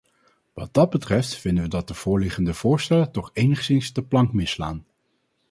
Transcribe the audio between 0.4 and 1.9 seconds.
Wat dat betreft vinden we dat